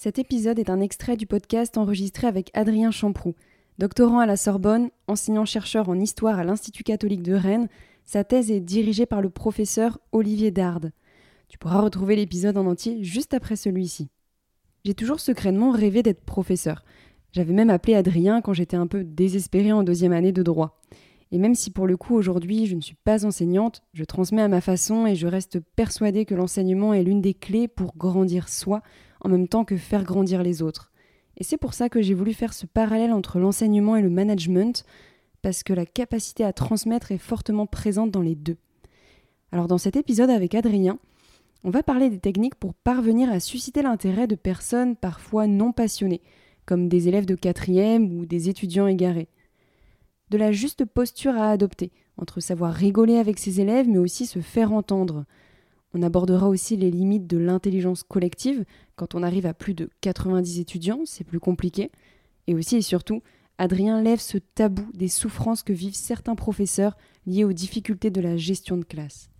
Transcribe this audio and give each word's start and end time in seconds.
Cet 0.00 0.20
épisode 0.20 0.60
est 0.60 0.70
un 0.70 0.78
extrait 0.78 1.16
du 1.16 1.26
podcast 1.26 1.76
enregistré 1.76 2.28
avec 2.28 2.52
Adrien 2.54 2.92
Champroux. 2.92 3.34
Doctorant 3.78 4.20
à 4.20 4.26
la 4.26 4.36
Sorbonne, 4.36 4.90
enseignant-chercheur 5.08 5.88
en 5.88 5.98
histoire 5.98 6.38
à 6.38 6.44
l'Institut 6.44 6.84
catholique 6.84 7.24
de 7.24 7.34
Rennes, 7.34 7.66
sa 8.04 8.22
thèse 8.22 8.52
est 8.52 8.60
dirigée 8.60 9.06
par 9.06 9.20
le 9.20 9.28
professeur 9.28 9.98
Olivier 10.12 10.52
Darde. 10.52 10.92
Tu 11.48 11.58
pourras 11.58 11.80
retrouver 11.80 12.14
l'épisode 12.14 12.56
en 12.58 12.66
entier 12.66 13.02
juste 13.02 13.34
après 13.34 13.56
celui-ci. 13.56 14.08
J'ai 14.84 14.94
toujours 14.94 15.18
secrètement 15.18 15.72
rêvé 15.72 16.04
d'être 16.04 16.24
professeur. 16.24 16.84
J'avais 17.32 17.52
même 17.52 17.68
appelé 17.68 17.96
Adrien 17.96 18.40
quand 18.40 18.52
j'étais 18.52 18.76
un 18.76 18.86
peu 18.86 19.02
désespérée 19.02 19.72
en 19.72 19.82
deuxième 19.82 20.12
année 20.12 20.30
de 20.30 20.44
droit. 20.44 20.80
Et 21.32 21.38
même 21.38 21.56
si 21.56 21.72
pour 21.72 21.88
le 21.88 21.96
coup 21.96 22.14
aujourd'hui 22.14 22.66
je 22.66 22.76
ne 22.76 22.80
suis 22.80 22.94
pas 22.94 23.26
enseignante, 23.26 23.82
je 23.94 24.04
transmets 24.04 24.42
à 24.42 24.48
ma 24.48 24.60
façon 24.60 25.08
et 25.08 25.16
je 25.16 25.26
reste 25.26 25.58
persuadée 25.74 26.24
que 26.24 26.36
l'enseignement 26.36 26.94
est 26.94 27.02
l'une 27.02 27.20
des 27.20 27.34
clés 27.34 27.66
pour 27.66 27.96
grandir 27.96 28.48
soi, 28.48 28.80
en 29.20 29.28
même 29.28 29.48
temps 29.48 29.64
que 29.64 29.76
faire 29.76 30.04
grandir 30.04 30.42
les 30.42 30.62
autres. 30.62 30.92
Et 31.36 31.44
c'est 31.44 31.56
pour 31.56 31.74
ça 31.74 31.88
que 31.88 32.02
j'ai 32.02 32.14
voulu 32.14 32.34
faire 32.34 32.52
ce 32.52 32.66
parallèle 32.66 33.12
entre 33.12 33.38
l'enseignement 33.38 33.96
et 33.96 34.02
le 34.02 34.10
management, 34.10 34.84
parce 35.42 35.62
que 35.62 35.72
la 35.72 35.86
capacité 35.86 36.44
à 36.44 36.52
transmettre 36.52 37.12
est 37.12 37.18
fortement 37.18 37.66
présente 37.66 38.10
dans 38.10 38.22
les 38.22 38.34
deux. 38.34 38.56
Alors 39.52 39.68
dans 39.68 39.78
cet 39.78 39.96
épisode 39.96 40.30
avec 40.30 40.54
Adrien, 40.54 40.98
on 41.64 41.70
va 41.70 41.82
parler 41.82 42.10
des 42.10 42.18
techniques 42.18 42.54
pour 42.54 42.74
parvenir 42.74 43.30
à 43.30 43.40
susciter 43.40 43.82
l'intérêt 43.82 44.26
de 44.26 44.34
personnes 44.34 44.96
parfois 44.96 45.46
non 45.46 45.72
passionnées, 45.72 46.22
comme 46.66 46.88
des 46.88 47.08
élèves 47.08 47.26
de 47.26 47.34
quatrième 47.34 48.18
ou 48.18 48.26
des 48.26 48.48
étudiants 48.48 48.86
égarés. 48.86 49.28
De 50.30 50.38
la 50.38 50.52
juste 50.52 50.84
posture 50.84 51.36
à 51.36 51.50
adopter, 51.50 51.90
entre 52.16 52.40
savoir 52.40 52.74
rigoler 52.74 53.16
avec 53.16 53.38
ses 53.38 53.60
élèves 53.60 53.88
mais 53.88 53.98
aussi 53.98 54.26
se 54.26 54.40
faire 54.40 54.72
entendre, 54.72 55.24
on 55.94 56.02
abordera 56.02 56.48
aussi 56.48 56.76
les 56.76 56.90
limites 56.90 57.26
de 57.26 57.38
l'intelligence 57.38 58.02
collective. 58.02 58.64
Quand 58.96 59.14
on 59.14 59.22
arrive 59.22 59.46
à 59.46 59.54
plus 59.54 59.74
de 59.74 59.90
90 60.00 60.60
étudiants, 60.60 61.00
c'est 61.04 61.24
plus 61.24 61.40
compliqué. 61.40 61.90
Et 62.46 62.54
aussi 62.54 62.76
et 62.76 62.82
surtout, 62.82 63.22
Adrien 63.58 64.02
lève 64.02 64.20
ce 64.20 64.38
tabou 64.38 64.90
des 64.94 65.08
souffrances 65.08 65.62
que 65.62 65.72
vivent 65.72 65.94
certains 65.94 66.34
professeurs 66.34 66.96
liées 67.26 67.44
aux 67.44 67.52
difficultés 67.52 68.10
de 68.10 68.20
la 68.20 68.36
gestion 68.36 68.76
de 68.76 68.84
classe. 68.84 69.30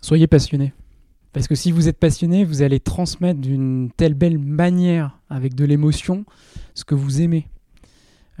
Soyez 0.00 0.26
passionné. 0.26 0.72
Parce 1.32 1.46
que 1.46 1.54
si 1.54 1.70
vous 1.70 1.88
êtes 1.88 1.98
passionné, 1.98 2.44
vous 2.44 2.62
allez 2.62 2.80
transmettre 2.80 3.40
d'une 3.40 3.90
telle 3.96 4.14
belle 4.14 4.38
manière, 4.38 5.20
avec 5.28 5.54
de 5.54 5.64
l'émotion, 5.64 6.24
ce 6.74 6.84
que 6.84 6.96
vous 6.96 7.20
aimez. 7.20 7.46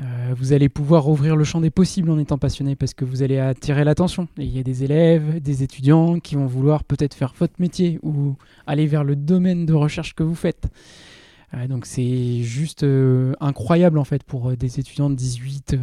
Euh, 0.00 0.34
vous 0.36 0.52
allez 0.52 0.68
pouvoir 0.68 1.08
ouvrir 1.08 1.36
le 1.36 1.44
champ 1.44 1.60
des 1.60 1.70
possibles 1.70 2.10
en 2.10 2.18
étant 2.18 2.38
passionné 2.38 2.74
parce 2.76 2.94
que 2.94 3.04
vous 3.04 3.22
allez 3.22 3.38
attirer 3.38 3.84
l'attention. 3.84 4.28
Il 4.38 4.54
y 4.56 4.58
a 4.58 4.62
des 4.62 4.84
élèves, 4.84 5.40
des 5.40 5.62
étudiants 5.62 6.20
qui 6.20 6.36
vont 6.36 6.46
vouloir 6.46 6.84
peut-être 6.84 7.14
faire 7.14 7.34
votre 7.38 7.54
métier 7.58 7.98
ou 8.02 8.36
aller 8.66 8.86
vers 8.86 9.04
le 9.04 9.16
domaine 9.16 9.66
de 9.66 9.74
recherche 9.74 10.14
que 10.14 10.22
vous 10.22 10.34
faites. 10.34 10.68
Euh, 11.54 11.66
donc 11.66 11.84
c'est 11.84 12.42
juste 12.42 12.84
euh, 12.84 13.34
incroyable 13.40 13.98
en 13.98 14.04
fait 14.04 14.22
pour 14.22 14.56
des 14.56 14.80
étudiants 14.80 15.10
de 15.10 15.16
18, 15.16 15.76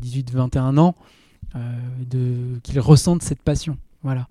18 0.00 0.32
21 0.32 0.78
ans 0.78 0.94
qu'ils 2.62 2.80
ressentent 2.80 3.22
cette 3.22 3.42
passion. 3.42 3.78
Voilà. 4.02 4.28